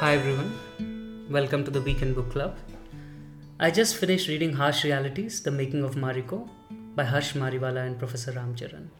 [0.00, 2.56] Hi everyone, welcome to the Weekend Book Club.
[3.58, 6.48] I just finished reading Harsh Realities The Making of Marico
[6.94, 8.90] by Harsh Mariwala and Professor Ram Charan.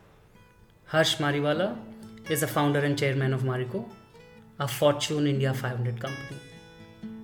[0.84, 1.78] Harsh Mariwala
[2.28, 3.88] is the founder and chairman of Marico,
[4.58, 6.38] a Fortune India 500 company.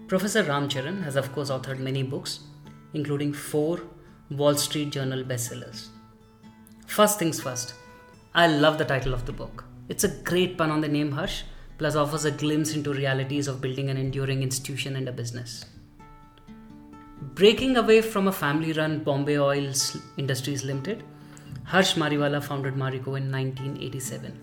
[0.08, 2.40] Professor Ram Charan has, of course, authored many books,
[2.94, 3.82] including four
[4.30, 5.88] Wall Street Journal bestsellers.
[6.86, 7.74] First things first,
[8.34, 9.64] I love the title of the book.
[9.90, 11.42] It's a great pun on the name Harsh
[11.78, 15.64] plus offers a glimpse into realities of building an enduring institution and a business.
[17.34, 19.72] Breaking away from a family run Bombay Oil
[20.16, 21.02] Industries Limited,
[21.64, 24.38] Harsh Mariwala founded Marico in 1987.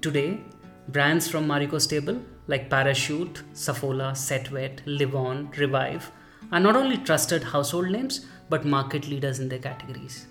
[0.00, 0.40] Today,
[0.88, 6.10] brands from Marico stable like Parachute, Saffola, Set Wet, Livon, Revive
[6.50, 10.26] are not only trusted household names but market leaders in their categories.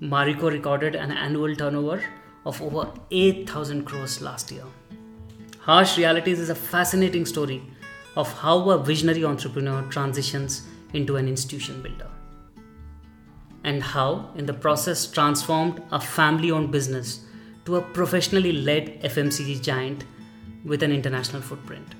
[0.00, 2.02] Marico recorded an annual turnover
[2.46, 4.64] of over 8,000 crores last year.
[5.70, 7.62] Harsh Realities is a fascinating story
[8.16, 12.08] of how a visionary entrepreneur transitions into an institution builder.
[13.62, 17.24] And how, in the process, transformed a family owned business
[17.66, 20.06] to a professionally led FMCG giant
[20.64, 21.94] with an international footprint.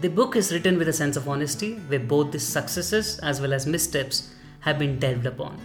[0.00, 3.52] The book is written with a sense of honesty, where both the successes as well
[3.52, 5.60] as missteps have been delved upon.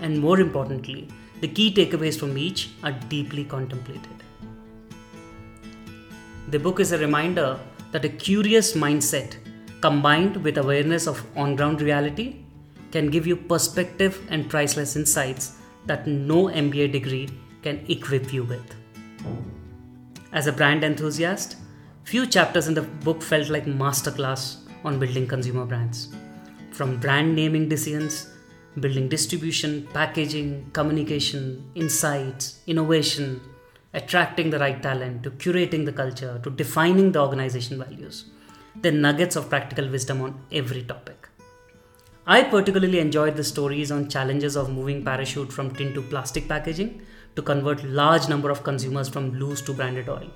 [0.00, 1.06] And more importantly,
[1.42, 4.24] the key takeaways from each are deeply contemplated.
[6.50, 7.60] The book is a reminder
[7.92, 9.36] that a curious mindset
[9.80, 12.38] combined with awareness of on ground reality
[12.90, 17.28] can give you perspective and priceless insights that no MBA degree
[17.62, 18.74] can equip you with.
[20.32, 21.54] As a brand enthusiast,
[22.02, 26.12] few chapters in the book felt like masterclass on building consumer brands.
[26.72, 28.28] From brand naming decisions,
[28.80, 33.40] building distribution, packaging, communication, insights, innovation,
[33.92, 38.26] attracting the right talent, to curating the culture, to defining the organization values.
[38.76, 41.28] They're nuggets of practical wisdom on every topic.
[42.26, 47.02] I particularly enjoyed the stories on challenges of moving parachute from tin to plastic packaging
[47.34, 50.30] to convert large number of consumers from loose to branded oil.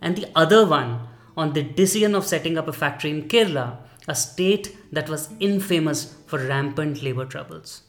[0.00, 4.14] And the other one on the decision of setting up a factory in Kerala, a
[4.14, 7.82] state that was infamous for rampant labor troubles.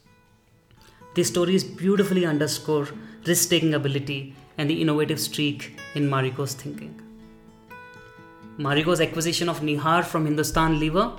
[1.14, 2.88] These stories beautifully underscore
[3.26, 6.94] risk taking ability and the innovative streak in Marico's thinking.
[8.60, 11.14] Marico's acquisition of Nihar from Hindustan Lever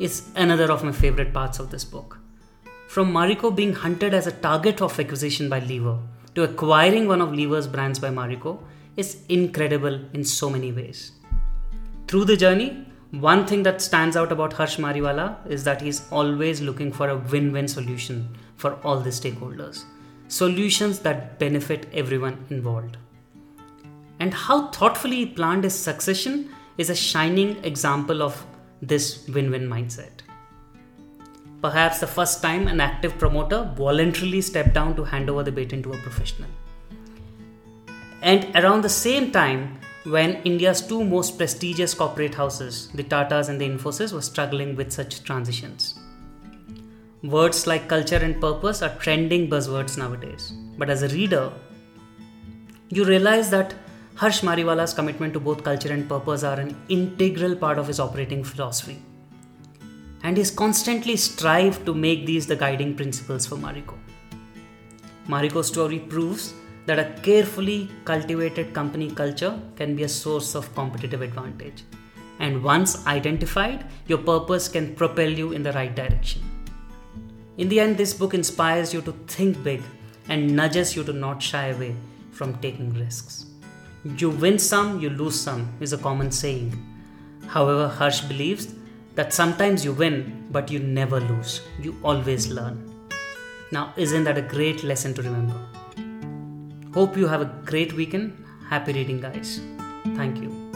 [0.00, 2.18] is another of my favorite parts of this book.
[2.88, 5.98] From Marico being hunted as a target of acquisition by Lever
[6.34, 8.58] to acquiring one of Lever's brands by Marico
[8.96, 11.12] is incredible in so many ways.
[12.08, 16.60] Through the journey, one thing that stands out about Harsh Mariwala is that he's always
[16.60, 19.84] looking for a win win solution for all the stakeholders
[20.30, 22.96] solutions that benefit everyone involved.
[24.20, 28.46] And how thoughtfully he planned his succession is a shining example of
[28.80, 30.22] this win win mindset.
[31.60, 35.82] Perhaps the first time an active promoter voluntarily stepped down to hand over the baton
[35.82, 36.48] to a professional.
[38.22, 43.60] And around the same time, when India's two most prestigious corporate houses, the Tatas and
[43.60, 45.99] the Infosys, were struggling with such transitions.
[47.22, 50.54] Words like culture and purpose are trending buzzwords nowadays.
[50.78, 51.52] But as a reader,
[52.88, 53.74] you realize that
[54.14, 58.42] Harsh Mariwala's commitment to both culture and purpose are an integral part of his operating
[58.42, 59.02] philosophy.
[60.22, 63.98] And he's constantly strive to make these the guiding principles for Marico.
[65.28, 66.54] Marico's story proves
[66.86, 71.84] that a carefully cultivated company culture can be a source of competitive advantage.
[72.38, 76.40] And once identified, your purpose can propel you in the right direction.
[77.60, 79.82] In the end, this book inspires you to think big
[80.30, 81.94] and nudges you to not shy away
[82.32, 83.44] from taking risks.
[84.16, 86.72] You win some, you lose some, is a common saying.
[87.48, 88.74] However, Harsh believes
[89.14, 91.60] that sometimes you win, but you never lose.
[91.78, 92.90] You always learn.
[93.70, 95.60] Now, isn't that a great lesson to remember?
[96.94, 98.42] Hope you have a great weekend.
[98.70, 99.60] Happy reading, guys.
[100.16, 100.69] Thank you.